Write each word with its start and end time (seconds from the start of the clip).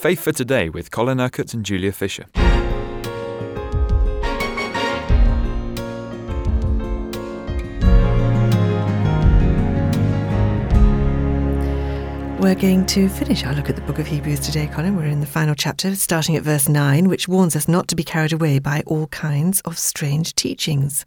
Faith 0.00 0.20
for 0.20 0.32
Today 0.32 0.70
with 0.70 0.90
Colin 0.90 1.20
Urquhart 1.20 1.52
and 1.52 1.62
Julia 1.62 1.92
Fisher. 1.92 2.24
We're 12.40 12.54
going 12.54 12.86
to 12.86 13.10
finish 13.10 13.44
our 13.44 13.52
look 13.52 13.68
at 13.68 13.76
the 13.76 13.82
book 13.82 13.98
of 13.98 14.06
Hebrews 14.06 14.40
today, 14.40 14.68
Colin. 14.68 14.96
We're 14.96 15.04
in 15.04 15.20
the 15.20 15.26
final 15.26 15.54
chapter, 15.54 15.94
starting 15.94 16.34
at 16.34 16.44
verse 16.44 16.66
9, 16.66 17.06
which 17.06 17.28
warns 17.28 17.54
us 17.54 17.68
not 17.68 17.86
to 17.88 17.94
be 17.94 18.02
carried 18.02 18.32
away 18.32 18.58
by 18.58 18.82
all 18.86 19.08
kinds 19.08 19.60
of 19.66 19.78
strange 19.78 20.34
teachings. 20.34 21.04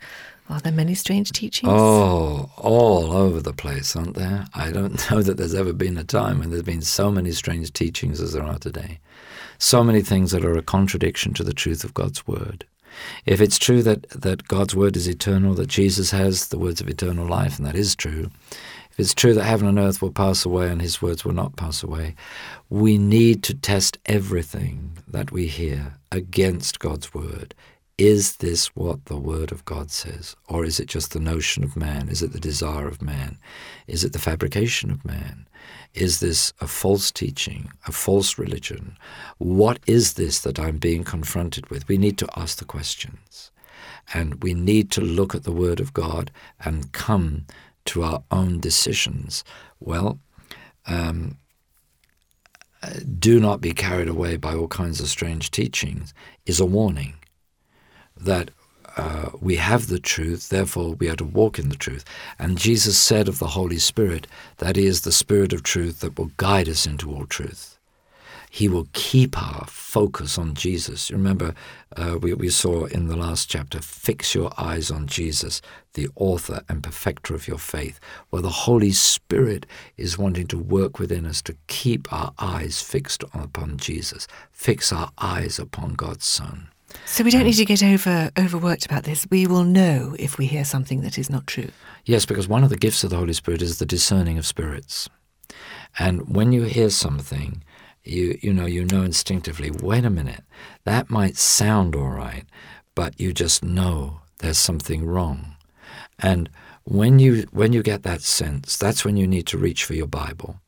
Are 0.49 0.59
there 0.59 0.73
many 0.73 0.93
strange 0.93 1.31
teachings? 1.31 1.71
Oh, 1.71 2.51
all 2.57 3.13
over 3.13 3.41
the 3.41 3.53
place, 3.53 3.95
aren't 3.95 4.15
there? 4.15 4.45
I 4.53 4.71
don't 4.71 4.99
know 5.11 5.21
that 5.21 5.37
there's 5.37 5.55
ever 5.55 5.73
been 5.73 5.97
a 5.97 6.03
time 6.03 6.39
when 6.39 6.49
there's 6.49 6.63
been 6.63 6.81
so 6.81 7.11
many 7.11 7.31
strange 7.31 7.71
teachings 7.71 8.19
as 8.19 8.33
there 8.33 8.43
are 8.43 8.59
today. 8.59 8.99
So 9.57 9.83
many 9.83 10.01
things 10.01 10.31
that 10.31 10.43
are 10.43 10.57
a 10.57 10.61
contradiction 10.61 11.33
to 11.35 11.43
the 11.43 11.53
truth 11.53 11.83
of 11.83 11.93
God's 11.93 12.27
word. 12.27 12.65
If 13.25 13.41
it's 13.41 13.57
true 13.57 13.81
that, 13.83 14.07
that 14.09 14.47
God's 14.47 14.75
word 14.75 14.95
is 14.95 15.07
eternal, 15.07 15.53
that 15.55 15.69
Jesus 15.69 16.11
has 16.11 16.49
the 16.49 16.59
words 16.59 16.81
of 16.81 16.89
eternal 16.89 17.25
life, 17.25 17.57
and 17.57 17.65
that 17.65 17.75
is 17.75 17.95
true, 17.95 18.29
if 18.91 18.99
it's 18.99 19.15
true 19.15 19.33
that 19.33 19.45
heaven 19.45 19.67
and 19.67 19.79
earth 19.79 20.03
will 20.03 20.11
pass 20.11 20.45
away 20.45 20.69
and 20.69 20.79
his 20.79 21.01
words 21.01 21.25
will 21.25 21.33
not 21.33 21.55
pass 21.55 21.81
away, 21.81 22.13
we 22.69 22.99
need 22.99 23.41
to 23.43 23.55
test 23.55 23.97
everything 24.05 24.97
that 25.07 25.31
we 25.31 25.47
hear 25.47 25.95
against 26.11 26.79
God's 26.79 27.11
word. 27.11 27.55
Is 27.97 28.37
this 28.37 28.75
what 28.75 29.05
the 29.05 29.17
word 29.17 29.51
of 29.51 29.65
God 29.65 29.91
says? 29.91 30.35
Or 30.47 30.65
is 30.65 30.79
it 30.79 30.87
just 30.87 31.13
the 31.13 31.19
notion 31.19 31.63
of 31.63 31.77
man? 31.77 32.09
Is 32.09 32.23
it 32.23 32.31
the 32.31 32.39
desire 32.39 32.87
of 32.87 33.03
man? 33.03 33.37
Is 33.85 34.03
it 34.03 34.13
the 34.13 34.19
fabrication 34.19 34.89
of 34.89 35.05
man? 35.05 35.47
Is 35.93 36.19
this 36.19 36.53
a 36.59 36.67
false 36.67 37.11
teaching, 37.11 37.71
a 37.87 37.91
false 37.91 38.39
religion? 38.39 38.97
What 39.37 39.79
is 39.85 40.13
this 40.13 40.39
that 40.39 40.59
I'm 40.59 40.79
being 40.79 41.03
confronted 41.03 41.69
with? 41.69 41.87
We 41.87 41.99
need 41.99 42.17
to 42.17 42.29
ask 42.35 42.57
the 42.57 42.65
questions. 42.65 43.51
And 44.11 44.41
we 44.41 44.55
need 44.55 44.89
to 44.91 45.01
look 45.01 45.35
at 45.35 45.43
the 45.43 45.51
Word 45.51 45.79
of 45.79 45.93
God 45.93 46.31
and 46.59 46.91
come 46.93 47.45
to 47.85 48.03
our 48.03 48.23
own 48.31 48.59
decisions, 48.59 49.43
well, 49.79 50.19
um, 50.87 51.37
do 53.19 53.39
not 53.39 53.61
be 53.61 53.73
carried 53.73 54.07
away 54.07 54.35
by 54.35 54.53
all 54.55 54.67
kinds 54.67 54.99
of 54.99 55.07
strange 55.07 55.51
teachings 55.51 56.13
is 56.45 56.59
a 56.59 56.65
warning 56.65 57.13
that 58.23 58.51
uh, 58.95 59.29
we 59.41 59.55
have 59.55 59.87
the 59.87 59.99
truth, 59.99 60.49
therefore 60.49 60.93
we 60.93 61.09
are 61.09 61.15
to 61.15 61.23
walk 61.23 61.57
in 61.57 61.69
the 61.69 61.75
truth. 61.75 62.05
And 62.37 62.57
Jesus 62.57 62.97
said 62.97 63.27
of 63.27 63.39
the 63.39 63.47
Holy 63.47 63.79
Spirit 63.79 64.27
that 64.57 64.75
He 64.75 64.85
is 64.85 65.01
the 65.01 65.11
Spirit 65.11 65.53
of 65.53 65.63
truth 65.63 66.01
that 66.01 66.17
will 66.17 66.31
guide 66.37 66.69
us 66.69 66.85
into 66.85 67.11
all 67.11 67.25
truth. 67.25 67.79
He 68.51 68.69
will 68.69 68.87
keep 68.93 69.35
our 69.35 69.65
focus 69.65 70.37
on 70.37 70.53
Jesus. 70.53 71.09
Remember, 71.09 71.55
uh, 71.97 72.19
we, 72.21 72.35
we 72.35 72.49
saw 72.49 72.85
in 72.85 73.07
the 73.07 73.15
last 73.15 73.49
chapter, 73.49 73.81
fix 73.81 74.35
your 74.35 74.51
eyes 74.59 74.91
on 74.91 75.07
Jesus, 75.07 75.59
the 75.95 76.07
author 76.15 76.61
and 76.69 76.83
perfecter 76.83 77.33
of 77.33 77.47
your 77.47 77.57
faith. 77.57 77.99
Well, 78.29 78.43
the 78.43 78.49
Holy 78.49 78.91
Spirit 78.91 79.65
is 79.97 80.19
wanting 80.19 80.45
to 80.47 80.59
work 80.59 80.99
within 80.99 81.25
us 81.25 81.41
to 81.43 81.55
keep 81.65 82.13
our 82.13 82.31
eyes 82.37 82.79
fixed 82.79 83.23
upon 83.33 83.77
Jesus, 83.77 84.27
fix 84.51 84.93
our 84.93 85.09
eyes 85.17 85.57
upon 85.57 85.95
God's 85.95 86.25
Son. 86.25 86.67
So 87.05 87.23
we 87.23 87.31
don't 87.31 87.41
um, 87.41 87.47
need 87.47 87.53
to 87.53 87.65
get 87.65 87.83
over 87.83 88.31
overworked 88.37 88.85
about 88.85 89.03
this. 89.03 89.27
We 89.29 89.45
will 89.47 89.63
know 89.63 90.15
if 90.19 90.37
we 90.37 90.45
hear 90.45 90.65
something 90.65 91.01
that 91.01 91.17
is 91.17 91.29
not 91.29 91.47
true. 91.47 91.69
Yes, 92.05 92.25
because 92.25 92.47
one 92.47 92.63
of 92.63 92.69
the 92.69 92.77
gifts 92.77 93.03
of 93.03 93.09
the 93.09 93.17
Holy 93.17 93.33
Spirit 93.33 93.61
is 93.61 93.77
the 93.77 93.85
discerning 93.85 94.37
of 94.37 94.45
spirits. 94.45 95.09
And 95.99 96.35
when 96.35 96.51
you 96.51 96.63
hear 96.63 96.89
something, 96.89 97.63
you 98.03 98.37
you 98.41 98.53
know 98.53 98.65
you 98.65 98.85
know 98.85 99.03
instinctively 99.03 99.71
wait 99.81 100.05
a 100.05 100.09
minute 100.09 100.43
that 100.83 101.09
might 101.09 101.37
sound 101.37 101.95
all 101.95 102.09
right 102.09 102.45
but 102.95 103.19
you 103.19 103.33
just 103.33 103.63
know 103.63 104.21
there's 104.39 104.57
something 104.57 105.05
wrong 105.05 105.55
and 106.19 106.49
when 106.83 107.19
you 107.19 107.45
when 107.51 107.73
you 107.73 107.81
get 107.81 108.03
that 108.03 108.21
sense 108.21 108.77
that's 108.77 109.05
when 109.05 109.15
you 109.15 109.25
need 109.25 109.47
to 109.47 109.57
reach 109.57 109.83
for 109.85 109.93
your 109.93 110.07
bible 110.07 110.59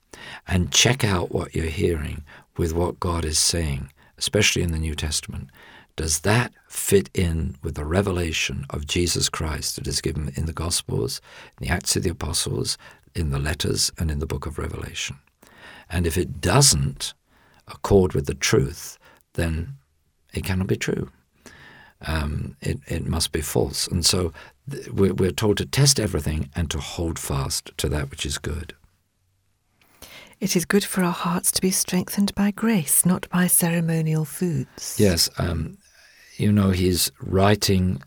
and 0.47 0.72
check 0.72 1.03
out 1.03 1.31
what 1.31 1.53
you're 1.53 1.66
hearing 1.66 2.24
with 2.58 2.74
what 2.74 3.00
God 3.00 3.25
is 3.25 3.38
saying 3.38 3.91
especially 4.18 4.62
in 4.62 4.72
the 4.72 4.80
New 4.80 4.96
Testament 4.96 5.50
does 5.96 6.22
that 6.22 6.54
fit 6.68 7.10
in 7.14 7.56
with 7.64 7.76
the 7.76 7.86
revelation 7.86 8.66
of 8.70 8.86
Jesus 8.86 9.30
Christ 9.30 9.78
that 9.78 9.88
is 9.88 10.02
given 10.02 10.32
in 10.36 10.46
the 10.46 10.54
Gospels, 10.54 11.22
in 11.60 11.68
the 11.68 11.74
Acts 11.74 11.96
of 11.96 12.04
the 12.04 12.10
Apostles, 12.10 12.78
in 13.14 13.30
the 13.30 13.40
letters, 13.40 13.92
and 13.98 14.12
in 14.12 14.20
the 14.20 14.26
book 14.26 14.46
of 14.46 14.58
Revelation? 14.58 15.18
And 15.90 16.06
if 16.06 16.18
it 16.18 16.42
doesn't, 16.42 17.14
accord 17.68 18.14
with 18.14 18.26
the 18.26 18.34
truth, 18.34 18.98
then 19.34 19.76
it 20.34 20.44
cannot 20.44 20.68
be 20.68 20.76
true. 20.76 21.10
Um, 22.02 22.56
it, 22.62 22.80
it 22.88 23.06
must 23.08 23.32
be 23.32 23.42
false. 23.42 23.88
And 23.88 24.06
so 24.06 24.34
th- 24.70 24.90
we're, 24.90 25.14
we're 25.14 25.32
told 25.32 25.58
to 25.58 25.66
test 25.66 26.00
everything 26.00 26.50
and 26.56 26.70
to 26.72 26.80
hold 26.80 27.18
fast 27.18 27.72
to 27.78 27.90
that 27.90 28.12
which 28.12 28.26
is 28.26 28.38
good. 28.38 28.76
It 30.42 30.56
is 30.56 30.66
good 30.66 30.84
for 30.84 31.02
our 31.02 31.14
hearts 31.14 31.52
to 31.54 31.62
be 31.62 31.72
strengthened 31.72 32.36
by 32.36 32.52
grace, 32.52 33.06
not 33.06 33.30
by 33.30 33.48
ceremonial 33.48 34.26
foods. 34.26 34.98
Yes, 35.00 35.30
um, 35.38 35.78
you 36.38 36.51
know, 36.51 36.72
he's 36.72 37.12
writing 37.22 38.01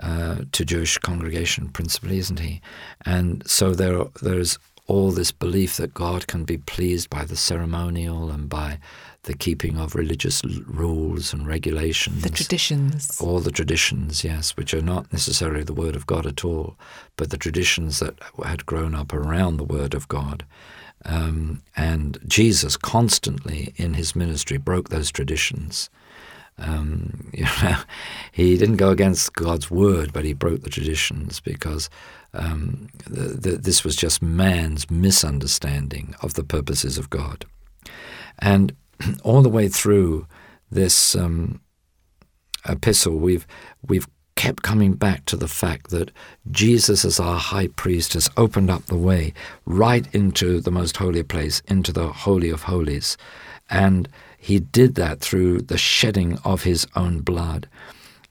uh, 0.00 0.42
to 0.52 0.64
Jewish 0.64 0.98
congregation 0.98 1.68
principally, 1.68 2.18
isn't 2.18 2.40
he? 2.40 2.60
And 3.04 3.48
so 3.48 3.74
there, 3.74 4.04
there's 4.22 4.58
all 4.86 5.10
this 5.10 5.32
belief 5.32 5.76
that 5.78 5.94
God 5.94 6.26
can 6.26 6.44
be 6.44 6.58
pleased 6.58 7.10
by 7.10 7.24
the 7.24 7.36
ceremonial 7.36 8.30
and 8.30 8.48
by 8.48 8.78
the 9.24 9.34
keeping 9.34 9.76
of 9.76 9.96
religious 9.96 10.44
rules 10.44 11.32
and 11.32 11.46
regulations. 11.46 12.22
The 12.22 12.30
traditions. 12.30 13.20
All 13.20 13.40
the 13.40 13.50
traditions, 13.50 14.22
yes, 14.22 14.56
which 14.56 14.72
are 14.72 14.82
not 14.82 15.12
necessarily 15.12 15.64
the 15.64 15.72
Word 15.72 15.96
of 15.96 16.06
God 16.06 16.26
at 16.26 16.44
all, 16.44 16.76
but 17.16 17.30
the 17.30 17.36
traditions 17.36 17.98
that 17.98 18.14
had 18.44 18.66
grown 18.66 18.94
up 18.94 19.12
around 19.12 19.56
the 19.56 19.64
Word 19.64 19.94
of 19.94 20.06
God. 20.06 20.44
Um, 21.04 21.62
and 21.76 22.18
Jesus 22.26 22.76
constantly 22.76 23.74
in 23.76 23.94
his 23.94 24.14
ministry 24.14 24.56
broke 24.56 24.88
those 24.88 25.10
traditions. 25.10 25.90
Um, 26.58 27.30
you 27.32 27.44
know, 27.44 27.76
he 28.32 28.56
didn't 28.56 28.76
go 28.76 28.90
against 28.90 29.32
God's 29.34 29.70
word, 29.70 30.12
but 30.12 30.24
he 30.24 30.32
broke 30.32 30.62
the 30.62 30.70
traditions 30.70 31.40
because 31.40 31.90
um, 32.34 32.88
the, 33.08 33.28
the, 33.28 33.56
this 33.56 33.84
was 33.84 33.96
just 33.96 34.22
man's 34.22 34.90
misunderstanding 34.90 36.14
of 36.22 36.34
the 36.34 36.44
purposes 36.44 36.98
of 36.98 37.10
God. 37.10 37.44
And 38.38 38.74
all 39.22 39.42
the 39.42 39.48
way 39.48 39.68
through 39.68 40.26
this 40.70 41.14
um, 41.14 41.60
epistle, 42.68 43.16
we've 43.16 43.46
we've 43.86 44.08
kept 44.36 44.62
coming 44.62 44.92
back 44.92 45.24
to 45.24 45.36
the 45.36 45.48
fact 45.48 45.90
that 45.90 46.10
Jesus, 46.50 47.04
as 47.04 47.18
our 47.18 47.38
high 47.38 47.68
priest, 47.68 48.12
has 48.12 48.28
opened 48.36 48.70
up 48.70 48.84
the 48.86 48.96
way 48.96 49.32
right 49.64 50.06
into 50.14 50.60
the 50.60 50.70
most 50.70 50.98
holy 50.98 51.22
place, 51.22 51.62
into 51.66 51.90
the 51.90 52.08
Holy 52.08 52.50
of 52.50 52.64
Holies. 52.64 53.16
And 53.68 54.08
he 54.38 54.60
did 54.60 54.94
that 54.94 55.20
through 55.20 55.62
the 55.62 55.78
shedding 55.78 56.38
of 56.44 56.62
his 56.62 56.86
own 56.94 57.20
blood. 57.20 57.68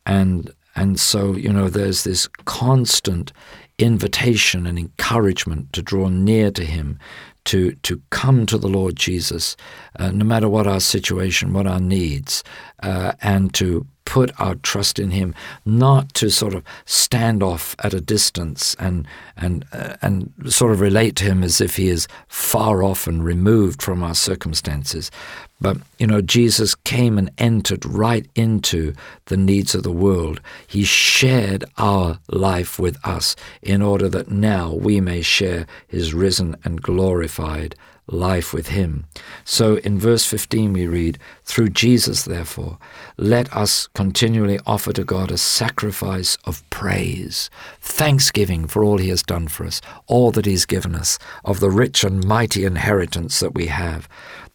And 0.05 0.51
and 0.75 0.99
so, 0.99 1.35
you 1.35 1.51
know, 1.53 1.69
there's 1.69 2.03
this 2.03 2.27
constant 2.43 3.31
invitation 3.77 4.65
and 4.65 4.77
encouragement 4.77 5.71
to 5.73 5.81
draw 5.81 6.09
near 6.09 6.51
to 6.51 6.65
him, 6.65 6.99
to, 7.45 7.71
to 7.83 8.01
come 8.09 8.45
to 8.45 8.57
the 8.57 8.67
Lord 8.67 8.95
Jesus, 8.95 9.55
uh, 9.99 10.11
no 10.11 10.25
matter 10.25 10.49
what 10.49 10.67
our 10.67 10.79
situation, 10.81 11.53
what 11.53 11.67
our 11.67 11.79
needs, 11.79 12.43
uh, 12.83 13.13
and 13.21 13.53
to 13.53 13.85
put 14.05 14.31
our 14.39 14.55
trust 14.55 14.99
in 14.99 15.11
Him, 15.11 15.35
not 15.65 16.13
to 16.15 16.29
sort 16.29 16.53
of 16.53 16.63
stand 16.85 17.43
off 17.43 17.75
at 17.79 17.93
a 17.93 18.01
distance 18.01 18.75
and 18.79 19.07
and 19.35 19.65
uh, 19.73 19.97
and 20.01 20.31
sort 20.47 20.71
of 20.71 20.79
relate 20.79 21.15
to 21.17 21.25
Him 21.25 21.43
as 21.43 21.59
if 21.59 21.75
He 21.75 21.89
is 21.89 22.07
far 22.27 22.83
off 22.83 23.07
and 23.07 23.23
removed 23.23 23.81
from 23.81 24.03
our 24.03 24.15
circumstances. 24.15 25.11
But 25.59 25.77
you 25.99 26.07
know, 26.07 26.21
Jesus 26.21 26.75
came 26.75 27.17
and 27.17 27.31
entered 27.37 27.85
right 27.85 28.27
into 28.35 28.93
the 29.25 29.37
needs 29.37 29.73
of 29.73 29.83
the 29.83 29.91
world. 29.91 30.41
He 30.67 30.83
shared 30.83 31.65
our 31.77 32.19
life 32.29 32.77
with 32.77 32.97
us 33.05 33.35
in 33.61 33.81
order 33.81 34.07
that 34.09 34.29
now 34.29 34.73
we 34.73 35.01
may 35.01 35.21
share 35.21 35.65
His 35.87 36.13
risen 36.13 36.55
and 36.63 36.81
glorified 36.81 37.75
life 38.07 38.53
with 38.53 38.67
him. 38.67 39.05
So 39.43 39.77
in 39.77 39.99
verse 39.99 40.25
15 40.25 40.73
we 40.73 40.87
read, 40.87 41.17
Through 41.43 41.69
Jesus, 41.69 42.23
therefore, 42.23 42.77
let 43.17 43.51
us 43.55 43.87
continually 43.93 44.59
offer 44.65 44.93
to 44.93 45.03
God 45.03 45.31
a 45.31 45.37
sacrifice 45.37 46.37
of 46.45 46.67
praise, 46.69 47.49
thanksgiving 47.81 48.67
for 48.67 48.83
all 48.83 48.97
he 48.97 49.09
has 49.09 49.23
done 49.23 49.47
for 49.47 49.65
us, 49.65 49.81
all 50.07 50.31
that 50.31 50.45
he's 50.45 50.65
given 50.65 50.95
us, 50.95 51.17
of 51.43 51.59
the 51.59 51.71
rich 51.71 52.03
and 52.03 52.25
mighty 52.25 52.65
inheritance 52.65 53.39
that 53.39 53.55
we 53.55 53.67
have, 53.67 54.07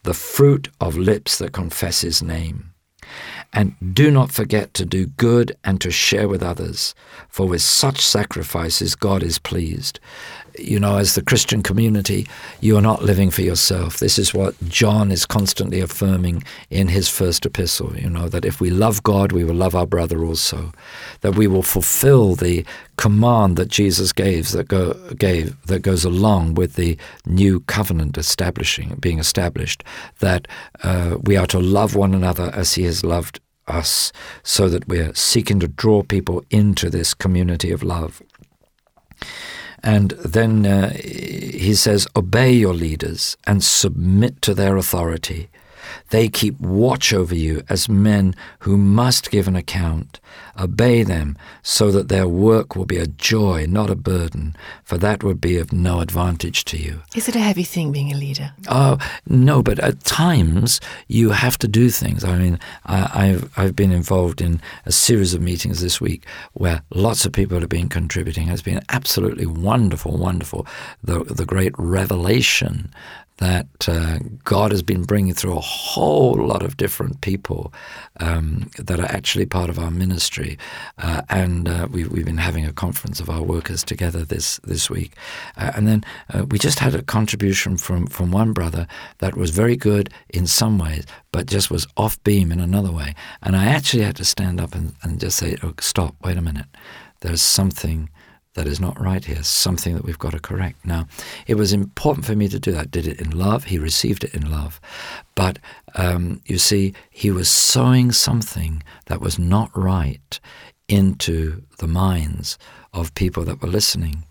the 0.05 0.14
fruit 0.14 0.69
of 0.81 0.96
lips 0.96 1.38
that 1.38 1.53
confess 1.53 2.00
his 2.00 2.23
name. 2.23 2.67
And 3.53 3.75
do 3.94 4.12
not 4.12 4.31
forget 4.31 4.73
to 4.75 4.85
do 4.85 5.06
good 5.06 5.56
and 5.64 5.81
to 5.81 5.91
share 5.91 6.29
with 6.29 6.43
others, 6.43 6.94
for 7.29 7.49
with 7.49 7.62
such 7.62 8.00
sacrifices 8.00 8.94
God 8.94 9.25
is 9.25 9.41
pleased 9.41 9.99
you 10.60 10.78
know, 10.78 10.96
as 10.96 11.14
the 11.14 11.22
Christian 11.22 11.62
community, 11.62 12.26
you 12.60 12.76
are 12.76 12.82
not 12.82 13.02
living 13.02 13.30
for 13.30 13.42
yourself. 13.42 13.98
This 13.98 14.18
is 14.18 14.34
what 14.34 14.54
John 14.68 15.10
is 15.10 15.26
constantly 15.26 15.80
affirming 15.80 16.42
in 16.70 16.88
his 16.88 17.08
first 17.08 17.46
epistle, 17.46 17.96
you 17.96 18.08
know, 18.08 18.28
that 18.28 18.44
if 18.44 18.60
we 18.60 18.70
love 18.70 19.02
God, 19.02 19.32
we 19.32 19.44
will 19.44 19.54
love 19.54 19.74
our 19.74 19.86
brother 19.86 20.24
also, 20.24 20.72
that 21.20 21.36
we 21.36 21.46
will 21.46 21.62
fulfill 21.62 22.34
the 22.34 22.64
command 22.96 23.56
that 23.56 23.68
Jesus 23.68 24.12
gave 24.12 24.52
that, 24.52 24.68
go, 24.68 24.94
gave, 25.18 25.60
that 25.66 25.80
goes 25.80 26.04
along 26.04 26.54
with 26.54 26.74
the 26.74 26.96
new 27.26 27.60
covenant 27.60 28.18
establishing, 28.18 28.96
being 29.00 29.18
established, 29.18 29.84
that 30.18 30.46
uh, 30.82 31.16
we 31.22 31.36
are 31.36 31.46
to 31.46 31.58
love 31.58 31.94
one 31.94 32.14
another 32.14 32.50
as 32.54 32.74
he 32.74 32.84
has 32.84 33.04
loved 33.04 33.40
us, 33.66 34.12
so 34.42 34.68
that 34.68 34.88
we're 34.88 35.14
seeking 35.14 35.60
to 35.60 35.68
draw 35.68 36.02
people 36.02 36.44
into 36.50 36.90
this 36.90 37.14
community 37.14 37.70
of 37.70 37.82
love. 37.82 38.20
And 39.82 40.11
then 40.11 40.67
uh, 40.67 40.91
he 40.91 41.75
says, 41.75 42.06
Obey 42.15 42.53
your 42.53 42.75
leaders 42.75 43.37
and 43.47 43.65
submit 43.65 44.43
to 44.43 44.55
their 44.55 44.77
authority. 44.77 45.49
They 46.10 46.28
keep 46.28 46.58
watch 46.60 47.12
over 47.12 47.34
you 47.34 47.62
as 47.69 47.88
men 47.88 48.34
who 48.60 48.76
must 48.76 49.31
give 49.31 49.48
an 49.48 49.56
account. 49.56 50.20
Obey 50.58 51.02
them 51.02 51.37
so 51.62 51.90
that 51.90 52.08
their 52.08 52.28
work 52.28 52.76
will 52.76 52.84
be 52.84 52.98
a 52.98 53.06
joy, 53.06 53.66
not 53.69 53.90
a 53.90 53.94
burden, 53.94 54.54
for 54.84 54.98
that 54.98 55.22
would 55.25 55.40
be 55.40 55.56
of 55.56 55.72
no 55.72 56.00
advantage 56.00 56.64
to 56.66 56.76
you. 56.76 57.00
Is 57.14 57.28
it 57.28 57.37
a 57.37 57.40
heavy 57.40 57.62
thing 57.62 57.92
being 57.92 58.12
a 58.12 58.16
leader? 58.16 58.52
Oh, 58.69 58.98
no, 59.26 59.62
but 59.62 59.78
at 59.78 60.04
times 60.04 60.81
you 61.08 61.31
have 61.31 61.56
to 61.58 61.69
do 61.69 61.90
things. 61.90 62.25
I 62.25 62.36
mean, 62.38 62.58
I, 62.84 63.26
have 63.26 63.50
I've 63.56 63.76
been 63.76 63.93
involved 63.93 64.40
in 64.40 64.60
a 64.84 64.93
series 64.93 65.34
of 65.34 65.40
meetings 65.40 65.81
this 65.81 66.00
week 66.00 66.26
where 66.52 66.82
lots 66.90 67.25
of 67.25 67.32
people 67.32 67.58
have 67.60 67.69
been 67.69 67.88
contributing. 67.88 68.48
It's 68.48 68.62
been 68.62 68.82
absolutely 68.90 69.46
wonderful, 69.46 70.16
wonderful. 70.16 70.66
The, 71.02 71.25
the 71.25 71.46
great 71.46 71.72
revelation 71.78 72.93
that 73.40 73.88
uh, 73.88 74.19
God 74.44 74.70
has 74.70 74.82
been 74.82 75.02
bringing 75.04 75.32
through 75.32 75.56
a 75.56 75.60
whole 75.60 76.34
lot 76.34 76.62
of 76.62 76.76
different 76.76 77.22
people 77.22 77.72
um, 78.20 78.70
that 78.78 79.00
are 79.00 79.10
actually 79.10 79.46
part 79.46 79.70
of 79.70 79.78
our 79.78 79.90
ministry. 79.90 80.58
Uh, 80.98 81.22
and 81.31 81.66
uh, 81.66 81.88
we, 81.90 82.02
have 82.02 82.12
been 82.12 82.37
having 82.37 82.66
a 82.66 82.72
conference 82.72 83.19
of 83.19 83.31
our 83.31 83.42
workers 83.42 83.82
together 83.82 84.25
this, 84.25 84.60
this 84.64 84.90
week. 84.90 85.14
Uh, 85.56 85.72
and 85.75 85.88
then 85.88 86.04
uh, 86.34 86.44
we 86.50 86.58
just 86.58 86.81
had 86.81 86.94
a 86.94 87.02
contribution 87.02 87.78
from, 87.78 88.06
from 88.06 88.31
one 88.31 88.52
brother 88.52 88.87
that 89.19 89.37
was 89.37 89.50
very 89.50 89.76
good 89.76 90.10
in 90.28 90.46
some 90.46 90.78
ways, 90.78 91.06
but 91.32 91.46
just 91.46 91.70
was 91.70 91.86
off 91.96 92.22
beam 92.25 92.52
in 92.52 92.60
another 92.60 92.93
way. 92.93 93.14
And 93.43 93.56
I 93.56 93.66
actually 93.66 94.02
had 94.02 94.16
to 94.16 94.25
stand 94.25 94.60
up 94.60 94.75
and, 94.75 94.94
and 95.02 95.19
just 95.19 95.38
say, 95.38 95.56
oh, 95.62 95.72
stop, 95.81 96.14
wait 96.22 96.36
a 96.36 96.43
minute. 96.43 96.66
There's 97.20 97.43
something 97.43 98.10
that 98.55 98.67
is 98.67 98.81
not 98.81 99.00
right 99.00 99.25
here, 99.25 99.43
something 99.43 99.94
that 99.94 100.05
we've 100.05 100.19
got 100.19 100.32
to 100.32 100.41
correct. 100.41 100.85
Now, 100.85 101.06
it 101.47 101.55
was 101.55 101.73
important 101.73 102.26
for 102.26 102.35
me 102.35 102.49
to 102.49 102.58
do 102.58 102.73
that. 102.73 102.91
Did 102.91 103.06
it 103.06 103.20
in 103.20 103.31
love. 103.31 103.64
He 103.64 103.79
received 103.79 104.25
it 104.25 104.35
in 104.35 104.50
love. 104.50 104.81
But 105.35 105.58
um, 105.94 106.43
you 106.47 106.58
see, 106.58 106.94
he 107.11 107.31
was 107.31 107.49
sowing 107.49 108.11
something 108.12 108.82
that 109.06 109.20
was 109.20 109.38
not 109.38 109.70
right 109.76 110.41
into 110.88 111.62
the 111.79 111.87
minds 111.87 112.58
of 112.93 113.14
people 113.14 113.44
that 113.44 113.62
were 113.62 113.69
listening. 113.69 114.26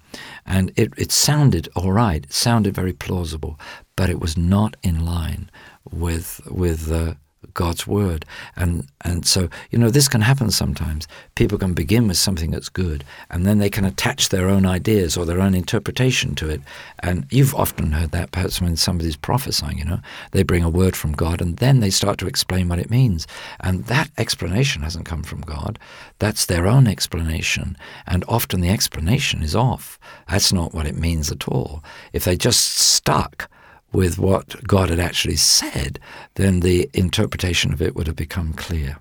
And 0.45 0.73
it, 0.75 0.91
it 0.97 1.11
sounded 1.11 1.69
all 1.75 1.91
right, 1.93 2.23
it 2.25 2.33
sounded 2.33 2.75
very 2.75 2.93
plausible, 2.93 3.59
but 3.95 4.09
it 4.09 4.19
was 4.19 4.35
not 4.35 4.75
in 4.83 5.05
line 5.05 5.49
with, 5.89 6.41
with 6.49 6.87
the 6.87 7.17
God's 7.53 7.87
word. 7.87 8.25
And 8.55 8.87
and 9.01 9.25
so, 9.25 9.49
you 9.71 9.79
know, 9.79 9.89
this 9.89 10.07
can 10.07 10.21
happen 10.21 10.51
sometimes. 10.51 11.07
People 11.35 11.57
can 11.57 11.73
begin 11.73 12.07
with 12.07 12.17
something 12.17 12.51
that's 12.51 12.69
good 12.69 13.03
and 13.29 13.45
then 13.45 13.59
they 13.59 13.69
can 13.69 13.85
attach 13.85 14.29
their 14.29 14.49
own 14.49 14.65
ideas 14.65 15.15
or 15.15 15.25
their 15.25 15.39
own 15.39 15.55
interpretation 15.55 16.35
to 16.35 16.49
it. 16.49 16.61
And 16.99 17.25
you've 17.29 17.55
often 17.55 17.91
heard 17.91 18.11
that 18.11 18.31
perhaps 18.31 18.61
when 18.61 18.75
somebody's 18.75 19.15
prophesying, 19.15 19.77
you 19.77 19.85
know, 19.85 19.99
they 20.31 20.43
bring 20.43 20.63
a 20.63 20.69
word 20.69 20.95
from 20.95 21.13
God 21.13 21.41
and 21.41 21.57
then 21.57 21.79
they 21.79 21.89
start 21.89 22.17
to 22.19 22.27
explain 22.27 22.67
what 22.67 22.79
it 22.79 22.89
means. 22.89 23.25
And 23.61 23.85
that 23.85 24.09
explanation 24.17 24.81
hasn't 24.81 25.05
come 25.05 25.23
from 25.23 25.41
God. 25.41 25.79
That's 26.19 26.45
their 26.45 26.67
own 26.67 26.87
explanation. 26.87 27.77
And 28.05 28.25
often 28.27 28.59
the 28.59 28.69
explanation 28.69 29.41
is 29.41 29.55
off. 29.55 29.97
That's 30.27 30.51
not 30.51 30.73
what 30.73 30.85
it 30.85 30.97
means 30.97 31.31
at 31.31 31.47
all. 31.47 31.83
If 32.11 32.25
they 32.25 32.35
just 32.35 32.65
stuck 32.65 33.49
with 33.91 34.17
what 34.19 34.63
God 34.67 34.89
had 34.89 34.99
actually 34.99 35.37
said, 35.37 35.99
then 36.35 36.59
the 36.59 36.89
interpretation 36.93 37.73
of 37.73 37.81
it 37.81 37.95
would 37.95 38.07
have 38.07 38.15
become 38.15 38.53
clear. 38.53 38.97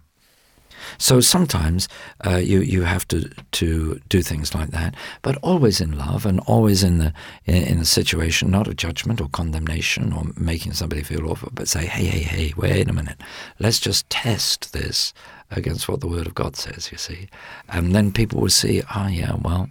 So 0.96 1.20
sometimes 1.20 1.88
uh, 2.24 2.36
you 2.36 2.60
you 2.60 2.82
have 2.82 3.06
to 3.08 3.28
to 3.52 4.00
do 4.08 4.22
things 4.22 4.54
like 4.54 4.70
that, 4.70 4.94
but 5.22 5.36
always 5.42 5.80
in 5.80 5.98
love 5.98 6.24
and 6.24 6.40
always 6.40 6.82
in 6.82 6.98
the 6.98 7.12
in, 7.44 7.62
in, 7.64 7.78
a 7.78 7.84
situation 7.84 8.50
not 8.50 8.68
of 8.68 8.76
judgment 8.76 9.20
or 9.20 9.28
condemnation 9.28 10.12
or 10.12 10.24
making 10.36 10.72
somebody 10.72 11.02
feel 11.02 11.30
awful, 11.30 11.50
but 11.52 11.68
say, 11.68 11.84
hey, 11.84 12.06
hey, 12.06 12.22
hey, 12.22 12.54
wait 12.56 12.88
a 12.88 12.92
minute, 12.92 13.20
let's 13.58 13.80
just 13.80 14.08
test 14.08 14.72
this 14.72 15.12
against 15.50 15.88
what 15.88 16.00
the 16.00 16.08
Word 16.08 16.26
of 16.26 16.34
God 16.34 16.56
says. 16.56 16.90
You 16.90 16.98
see, 16.98 17.28
and 17.68 17.94
then 17.94 18.12
people 18.12 18.40
will 18.40 18.48
see, 18.48 18.82
ah, 18.88 19.04
oh, 19.04 19.08
yeah, 19.08 19.34
well. 19.34 19.68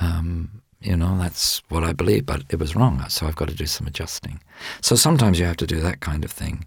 Um, 0.00 0.59
you 0.80 0.96
know, 0.96 1.18
that's 1.18 1.62
what 1.68 1.84
I 1.84 1.92
believe, 1.92 2.24
but 2.24 2.42
it 2.48 2.58
was 2.58 2.74
wrong, 2.74 3.04
so 3.08 3.26
I've 3.26 3.36
got 3.36 3.48
to 3.48 3.54
do 3.54 3.66
some 3.66 3.86
adjusting. 3.86 4.40
So 4.80 4.96
sometimes 4.96 5.38
you 5.38 5.44
have 5.44 5.58
to 5.58 5.66
do 5.66 5.80
that 5.80 6.00
kind 6.00 6.24
of 6.24 6.30
thing 6.30 6.64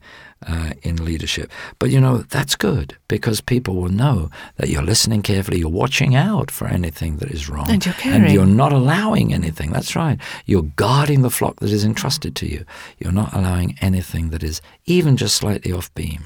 uh, 0.47 0.73
in 0.83 1.03
leadership. 1.03 1.51
But 1.79 1.89
you 1.89 1.99
know, 1.99 2.17
that's 2.17 2.55
good 2.55 2.95
because 3.07 3.41
people 3.41 3.75
will 3.75 3.89
know 3.89 4.29
that 4.57 4.69
you're 4.69 4.83
listening 4.83 5.23
carefully, 5.23 5.59
you're 5.59 5.69
watching 5.69 6.15
out 6.15 6.51
for 6.51 6.67
anything 6.67 7.17
that 7.17 7.31
is 7.31 7.49
wrong. 7.49 7.69
And 7.69 7.83
you're 7.83 7.95
caring. 7.95 8.23
And 8.23 8.31
you're 8.31 8.45
not 8.45 8.71
allowing 8.71 9.33
anything. 9.33 9.71
That's 9.71 9.95
right. 9.95 10.19
You're 10.45 10.69
guarding 10.75 11.23
the 11.23 11.31
flock 11.31 11.59
that 11.59 11.71
is 11.71 11.83
entrusted 11.83 12.35
to 12.37 12.47
you. 12.47 12.65
You're 12.99 13.11
not 13.11 13.33
allowing 13.33 13.77
anything 13.81 14.29
that 14.29 14.43
is 14.43 14.61
even 14.85 15.17
just 15.17 15.35
slightly 15.35 15.71
off 15.71 15.93
beam 15.95 16.25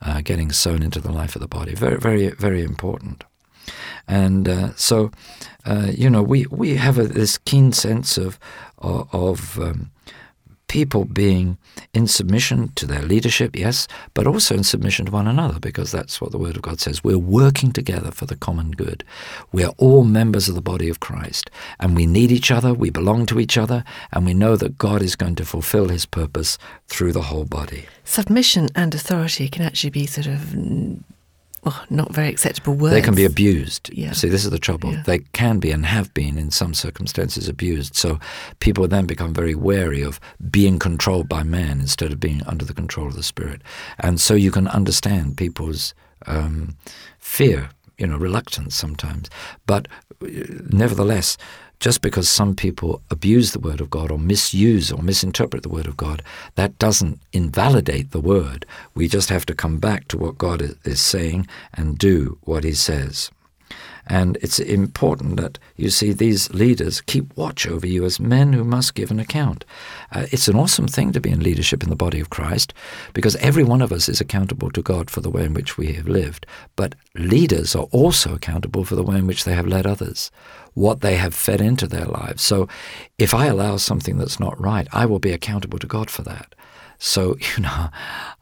uh, 0.00 0.20
getting 0.22 0.52
sown 0.52 0.82
into 0.82 1.00
the 1.00 1.12
life 1.12 1.36
of 1.36 1.42
the 1.42 1.48
body. 1.48 1.74
Very, 1.74 1.98
very, 1.98 2.30
very 2.30 2.62
important. 2.62 3.24
And 4.08 4.48
uh, 4.48 4.74
so, 4.76 5.10
uh, 5.66 5.90
you 5.92 6.08
know, 6.08 6.22
we, 6.22 6.46
we 6.50 6.76
have 6.76 6.98
a, 6.98 7.04
this 7.04 7.38
keen 7.38 7.72
sense 7.72 8.16
of, 8.16 8.38
of, 8.78 9.12
of 9.12 9.58
um, 9.58 9.90
people 10.68 11.04
being 11.04 11.58
in 11.94 12.06
submission 12.06 12.72
to 12.74 12.86
their 12.86 13.02
leadership, 13.02 13.56
yes, 13.56 13.86
but 14.14 14.26
also 14.26 14.54
in 14.54 14.64
submission 14.64 15.06
to 15.06 15.12
one 15.12 15.26
another, 15.26 15.58
because 15.58 15.92
that's 15.92 16.20
what 16.20 16.32
the 16.32 16.38
Word 16.38 16.56
of 16.56 16.62
God 16.62 16.80
says. 16.80 17.04
We're 17.04 17.18
working 17.18 17.72
together 17.72 18.10
for 18.10 18.26
the 18.26 18.36
common 18.36 18.72
good. 18.72 19.04
We 19.52 19.64
are 19.64 19.74
all 19.78 20.04
members 20.04 20.48
of 20.48 20.54
the 20.54 20.62
body 20.62 20.88
of 20.88 21.00
Christ, 21.00 21.50
and 21.78 21.96
we 21.96 22.06
need 22.06 22.32
each 22.32 22.50
other, 22.50 22.74
we 22.74 22.90
belong 22.90 23.26
to 23.26 23.40
each 23.40 23.56
other, 23.56 23.84
and 24.12 24.26
we 24.26 24.34
know 24.34 24.56
that 24.56 24.78
God 24.78 25.02
is 25.02 25.16
going 25.16 25.36
to 25.36 25.44
fulfill 25.44 25.88
His 25.88 26.06
purpose 26.06 26.58
through 26.88 27.12
the 27.12 27.22
whole 27.22 27.44
body. 27.44 27.86
Submission 28.04 28.68
and 28.74 28.94
authority 28.94 29.48
can 29.48 29.62
actually 29.62 29.90
be 29.90 30.06
sort 30.06 30.26
of 30.26 30.54
oh, 31.66 31.84
not 31.90 32.14
very 32.14 32.28
acceptable 32.28 32.74
words. 32.74 32.94
They 32.94 33.02
can 33.02 33.14
be 33.14 33.24
abused. 33.24 33.90
Yeah. 33.92 34.12
See, 34.12 34.28
this 34.28 34.44
is 34.44 34.50
the 34.50 34.58
trouble. 34.58 34.92
Yeah. 34.92 35.02
They 35.04 35.18
can 35.32 35.58
be 35.58 35.72
and 35.72 35.84
have 35.84 36.14
been 36.14 36.38
in 36.38 36.50
some 36.50 36.72
circumstances 36.72 37.48
abused. 37.48 37.96
So 37.96 38.18
people 38.60 38.86
then 38.88 39.06
become 39.06 39.34
very 39.34 39.54
wary 39.54 40.02
of 40.02 40.20
being 40.50 40.78
controlled 40.78 41.28
by 41.28 41.42
man 41.42 41.80
instead 41.80 42.12
of 42.12 42.20
being 42.20 42.42
under 42.46 42.64
the 42.64 42.74
control 42.74 43.08
of 43.08 43.16
the 43.16 43.22
spirit. 43.22 43.60
And 43.98 44.20
so 44.20 44.34
you 44.34 44.50
can 44.50 44.68
understand 44.68 45.36
people's 45.36 45.92
um, 46.26 46.76
fear, 47.18 47.70
you 47.98 48.06
know, 48.06 48.16
reluctance 48.16 48.76
sometimes. 48.76 49.28
But 49.66 49.88
uh, 50.22 50.28
nevertheless, 50.70 51.36
just 51.80 52.00
because 52.00 52.28
some 52.28 52.54
people 52.54 53.02
abuse 53.10 53.52
the 53.52 53.60
Word 53.60 53.80
of 53.80 53.90
God 53.90 54.10
or 54.10 54.18
misuse 54.18 54.90
or 54.90 55.02
misinterpret 55.02 55.62
the 55.62 55.68
Word 55.68 55.86
of 55.86 55.96
God, 55.96 56.22
that 56.54 56.78
doesn't 56.78 57.20
invalidate 57.32 58.10
the 58.10 58.20
Word. 58.20 58.64
We 58.94 59.08
just 59.08 59.28
have 59.28 59.46
to 59.46 59.54
come 59.54 59.78
back 59.78 60.08
to 60.08 60.18
what 60.18 60.38
God 60.38 60.62
is 60.84 61.00
saying 61.00 61.46
and 61.74 61.98
do 61.98 62.38
what 62.42 62.64
He 62.64 62.72
says. 62.72 63.30
And 64.06 64.38
it's 64.40 64.58
important 64.58 65.36
that 65.38 65.58
you 65.76 65.90
see 65.90 66.12
these 66.12 66.48
leaders 66.52 67.00
keep 67.00 67.36
watch 67.36 67.66
over 67.66 67.86
you 67.86 68.04
as 68.04 68.20
men 68.20 68.52
who 68.52 68.62
must 68.62 68.94
give 68.94 69.10
an 69.10 69.18
account. 69.18 69.64
Uh, 70.12 70.26
it's 70.30 70.46
an 70.46 70.56
awesome 70.56 70.86
thing 70.86 71.12
to 71.12 71.20
be 71.20 71.30
in 71.30 71.42
leadership 71.42 71.82
in 71.82 71.90
the 71.90 71.96
body 71.96 72.20
of 72.20 72.30
Christ 72.30 72.72
because 73.14 73.34
every 73.36 73.64
one 73.64 73.82
of 73.82 73.90
us 73.90 74.08
is 74.08 74.20
accountable 74.20 74.70
to 74.70 74.82
God 74.82 75.10
for 75.10 75.20
the 75.20 75.30
way 75.30 75.44
in 75.44 75.54
which 75.54 75.76
we 75.76 75.92
have 75.94 76.06
lived. 76.06 76.46
But 76.76 76.94
leaders 77.14 77.74
are 77.74 77.88
also 77.90 78.34
accountable 78.34 78.84
for 78.84 78.94
the 78.94 79.02
way 79.02 79.16
in 79.16 79.26
which 79.26 79.44
they 79.44 79.54
have 79.54 79.66
led 79.66 79.86
others, 79.86 80.30
what 80.74 81.00
they 81.00 81.16
have 81.16 81.34
fed 81.34 81.60
into 81.60 81.88
their 81.88 82.06
lives. 82.06 82.42
So 82.42 82.68
if 83.18 83.34
I 83.34 83.46
allow 83.46 83.76
something 83.76 84.18
that's 84.18 84.38
not 84.38 84.60
right, 84.60 84.86
I 84.92 85.06
will 85.06 85.18
be 85.18 85.32
accountable 85.32 85.80
to 85.80 85.86
God 85.86 86.10
for 86.10 86.22
that. 86.22 86.54
So, 86.98 87.36
you 87.56 87.62
know, 87.62 87.88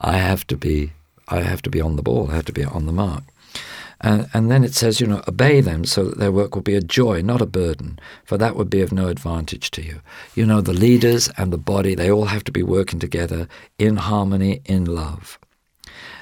I 0.01 0.19
have 0.19 0.47
to 0.49 0.57
be 0.57 0.93
I 1.27 1.41
have 1.41 1.63
to 1.63 1.71
be 1.71 1.81
on 1.81 1.97
the 1.97 2.03
ball, 2.03 2.31
I 2.31 2.35
have 2.35 2.45
to 2.45 2.53
be 2.53 2.65
on 2.65 2.85
the 2.85 2.93
mark. 2.93 3.25
And, 4.01 4.29
and 4.35 4.51
then 4.51 4.65
it 4.65 4.75
says, 4.75 5.01
you 5.01 5.07
know, 5.07 5.23
obey 5.27 5.61
them 5.61 5.85
so 5.85 6.05
that 6.05 6.19
their 6.19 6.33
work 6.33 6.55
will 6.55 6.63
be 6.63 6.75
a 6.75 6.81
joy, 6.81 7.23
not 7.23 7.41
a 7.41 7.47
burden, 7.47 7.99
for 8.25 8.37
that 8.39 8.57
would 8.57 8.71
be 8.71 8.81
of 8.81 8.93
no 8.93 9.09
advantage 9.09 9.71
to 9.73 9.83
you. 9.83 10.01
You 10.35 10.47
know, 10.47 10.61
the 10.61 10.73
leaders 10.73 11.31
and 11.37 11.53
the 11.53 11.59
body, 11.59 11.95
they 11.95 12.11
all 12.11 12.27
have 12.27 12.45
to 12.45 12.53
be 12.53 12.63
working 12.63 12.99
together 12.99 13.49
in 13.79 13.97
harmony, 13.97 14.61
in 14.65 14.85
love. 14.85 15.39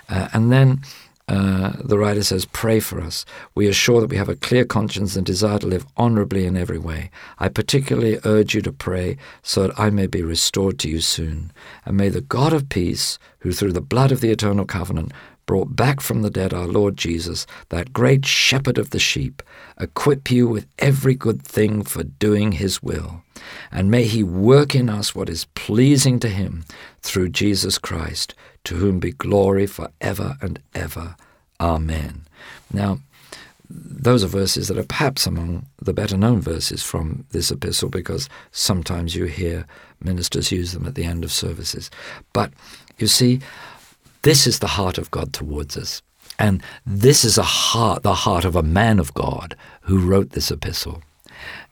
Uh, 0.09 0.29
and 0.33 0.53
then 0.53 0.83
uh, 1.29 1.73
the 1.83 1.99
writer 1.99 2.23
says, 2.23 2.45
Pray 2.47 2.81
for 2.81 3.01
us. 3.01 3.25
We 3.55 3.69
are 3.69 3.73
sure 3.73 4.01
that 4.01 4.11
we 4.11 4.17
have 4.17 4.29
a 4.29 4.37
clear 4.37 4.65
conscience 4.65 5.17
and 5.17 5.25
desire 5.25 5.59
to 5.61 5.67
live 5.67 5.87
honorably 5.97 6.45
in 6.45 6.57
every 6.57 6.79
way. 6.79 7.11
I 7.39 7.49
particularly 7.49 8.19
urge 8.25 8.55
you 8.55 8.63
to 8.63 8.73
pray 8.73 9.17
so 9.43 9.63
that 9.63 9.79
I 9.79 9.91
may 9.91 10.07
be 10.07 10.23
restored 10.23 10.79
to 10.81 10.91
you 10.91 11.01
soon. 11.01 11.53
And 11.87 11.97
may 11.97 12.09
the 12.09 12.21
God 12.21 12.53
of 12.53 12.69
peace, 12.69 13.19
who 13.39 13.53
through 13.53 13.73
the 13.73 13.81
blood 13.81 14.13
of 14.13 14.21
the 14.21 14.31
eternal 14.31 14.67
covenant 14.67 15.13
brought 15.47 15.77
back 15.77 16.01
from 16.01 16.23
the 16.23 16.31
dead 16.31 16.53
our 16.53 16.67
Lord 16.67 16.97
Jesus, 16.97 17.47
that 17.69 17.93
great 17.93 18.25
shepherd 18.25 18.79
of 18.79 18.91
the 18.91 18.99
sheep, 18.99 19.43
equip 19.79 20.31
you 20.31 20.49
with 20.49 20.67
every 20.79 21.15
good 21.15 21.43
thing 21.43 21.83
for 21.83 22.05
doing 22.05 22.53
his 22.53 22.83
will. 22.83 23.23
And 23.71 23.91
may 23.91 24.05
he 24.05 24.23
work 24.23 24.75
in 24.75 24.89
us 24.89 25.15
what 25.15 25.29
is 25.29 25.47
pleasing 25.55 26.19
to 26.21 26.29
him 26.29 26.65
through 27.01 27.31
Jesus 27.31 27.79
Christ, 27.79 28.35
to 28.65 28.77
whom 28.77 29.01
be 29.01 29.13
glory 29.13 29.67
for 29.67 29.91
ever 30.01 30.37
and 30.41 30.61
ever. 30.75 31.17
Amen. 31.61 32.23
Now, 32.73 32.99
those 33.69 34.23
are 34.23 34.29
verses 34.29 34.69
that 34.69 34.79
are 34.79 34.85
perhaps 34.85 35.27
among 35.27 35.67
the 35.81 35.95
better 35.95 36.17
known 36.17 36.41
verses 36.41 36.83
from 36.83 37.25
this 37.31 37.51
epistle 37.51 37.89
because 37.89 38.29
sometimes 38.51 39.15
you 39.15 39.25
hear 39.25 39.67
ministers 40.03 40.53
use 40.53 40.73
them 40.73 40.87
at 40.87 40.95
the 40.95 41.05
end 41.05 41.25
of 41.25 41.33
services. 41.33 41.91
But 42.33 42.53
you 42.99 43.07
see, 43.07 43.41
this 44.23 44.47
is 44.47 44.61
the 44.61 44.69
heart 44.69 44.99
of 44.99 45.11
God 45.11 45.33
towards 45.33 45.77
us. 45.77 46.03
And 46.39 46.63
this 46.87 47.25
is 47.25 47.39
a 47.39 47.43
heart, 47.43 48.03
the 48.03 48.15
heart 48.15 48.45
of 48.45 48.57
a 48.57 48.63
man 48.63 48.99
of 48.99 49.15
God 49.15 49.57
who 49.83 49.99
wrote 49.99 50.31
this 50.31 50.51
epistle. 50.51 51.03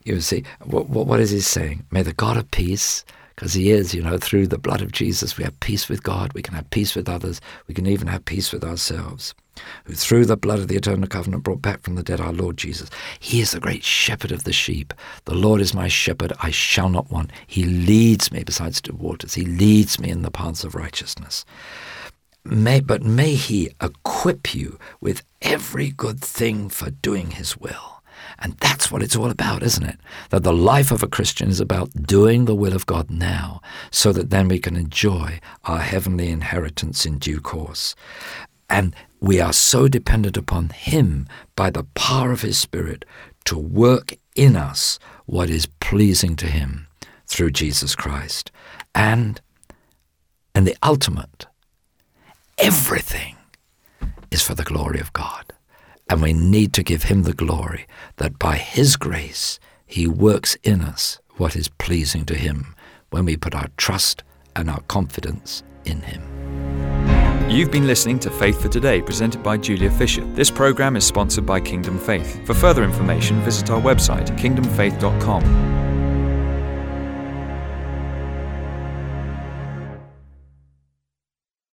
You 0.05 0.21
see, 0.21 0.45
what, 0.65 0.89
what 0.89 1.21
is 1.21 1.31
he 1.31 1.41
saying? 1.41 1.85
May 1.91 2.03
the 2.03 2.13
God 2.13 2.37
of 2.37 2.51
peace, 2.51 3.05
because 3.35 3.55
he 3.55 3.71
is, 3.71 3.95
you 3.95 4.03
know, 4.03 4.19
through 4.19 4.49
the 4.49 4.59
blood 4.59 4.83
of 4.83 4.93
Jesus, 4.93 5.39
we 5.39 5.45
have 5.45 5.59
peace 5.61 5.89
with 5.89 6.03
God, 6.03 6.33
we 6.33 6.43
can 6.43 6.55
have 6.55 6.69
peace 6.71 6.95
with 6.95 7.09
others, 7.09 7.41
we 7.69 7.75
can 7.75 7.87
even 7.87 8.09
have 8.09 8.25
peace 8.25 8.53
with 8.53 8.65
ourselves. 8.65 9.35
Who 9.85 9.95
through 9.95 10.25
the 10.27 10.37
blood 10.37 10.59
of 10.59 10.69
the 10.69 10.77
eternal 10.77 11.09
covenant 11.09 11.43
brought 11.43 11.61
back 11.61 11.83
from 11.83 11.95
the 11.95 12.03
dead 12.03 12.21
our 12.21 12.33
Lord 12.33 12.57
Jesus. 12.57 12.89
He 13.19 13.41
is 13.41 13.53
the 13.53 13.61
great 13.61 13.85
shepherd 13.85 14.33
of 14.33 14.45
the 14.45 14.53
sheep. 14.53 14.95
The 15.27 15.35
Lord 15.35 15.61
is 15.61 15.75
my 15.75 15.89
shepherd, 15.89 16.33
I 16.41 16.51
shall 16.51 16.89
not 16.89 17.11
want. 17.11 17.31
He 17.47 17.65
leads 17.65 18.33
me 18.33 18.43
beside 18.43 18.75
still 18.75 18.97
waters, 18.97 19.35
He 19.35 19.45
leads 19.45 20.01
me 20.01 20.09
in 20.09 20.23
the 20.23 20.31
paths 20.31 20.65
of 20.65 20.75
righteousness. 20.75 21.45
May, 22.45 22.81
but 22.81 23.03
may 23.03 23.35
He 23.35 23.71
equip 23.81 24.55
you 24.55 24.79
with 25.01 25.23
every 25.43 25.91
good 25.91 26.21
thing 26.21 26.69
for 26.69 26.91
doing 26.91 27.33
His 27.33 27.57
will. 27.57 28.03
And 28.39 28.55
that's 28.61 28.91
what 28.91 29.03
it's 29.03 29.17
all 29.17 29.31
about, 29.31 29.63
isn't 29.63 29.85
it? 29.85 29.99
That 30.31 30.43
the 30.43 30.53
life 30.53 30.91
of 30.91 31.03
a 31.03 31.09
Christian 31.09 31.49
is 31.49 31.61
about 31.61 31.91
doing 32.07 32.45
the 32.45 32.55
will 32.55 32.75
of 32.75 32.87
God 32.87 33.11
now, 33.11 33.61
so 33.91 34.13
that 34.13 34.31
then 34.31 34.49
we 34.49 34.59
can 34.59 34.77
enjoy 34.77 35.41
our 35.65 35.81
heavenly 35.81 36.31
inheritance 36.31 37.05
in 37.05 37.19
due 37.19 37.41
course. 37.41 37.95
And 38.69 38.95
we 39.21 39.41
are 39.41 39.53
so 39.53 39.89
dependent 39.89 40.37
upon 40.37 40.71
Him 40.71 41.27
by 41.57 41.71
the 41.71 41.85
power 41.95 42.33
of 42.33 42.43
His 42.43 42.59
Spirit 42.59 43.05
to 43.45 43.59
work 43.59 44.17
in 44.35 44.57
us 44.57 44.99
what 45.27 45.51
is 45.51 45.67
pleasing 45.81 46.37
to 46.37 46.47
Him 46.47 46.87
through 47.27 47.51
Jesus 47.51 47.95
Christ. 47.95 48.51
And, 48.95 49.41
and 50.55 50.67
the 50.67 50.77
ultimate, 50.83 51.47
everything 52.63 53.37
is 54.31 54.43
for 54.43 54.55
the 54.55 54.65
glory 54.65 55.01
of 55.01 55.13
God. 55.13 55.53
And 56.09 56.23
we 56.23 56.33
need 56.33 56.73
to 56.75 56.83
give 56.83 57.05
Him 57.05 57.23
the 57.23 57.33
glory 57.33 57.87
that 58.17 58.39
by 58.39 58.57
His 58.57 58.97
grace 58.97 59.59
He 59.87 60.07
works 60.07 60.57
in 60.63 60.81
us 60.83 61.19
what 61.37 61.57
is 61.57 61.69
pleasing 61.69 62.25
to 62.27 62.35
Him 62.35 62.75
when 63.11 63.25
we 63.25 63.37
put 63.37 63.55
our 63.55 63.69
trust 63.77 64.23
and 64.55 64.69
our 64.69 64.81
confidence 64.83 65.63
in 65.85 66.01
Him. 66.03 66.23
You've 67.51 67.73
been 67.73 67.87
listening 67.87 68.19
to 68.21 68.31
Faith 68.31 68.63
for 68.63 68.69
Today, 68.69 69.03
presented 69.03 69.43
by 69.43 69.57
Julia 69.57 69.91
Fisher. 69.91 70.25
This 70.35 70.51
program 70.51 70.97
is 70.97 71.05
sponsored 71.05 71.47
by 71.47 71.61
Kingdom 71.61 71.99
Faith. 71.99 72.47
For 72.47 72.55
further 72.55 72.85
information, 72.85 73.41
visit 73.41 73.71
our 73.71 73.81
website, 73.81 74.29
kingdomfaith.com. 74.39 75.90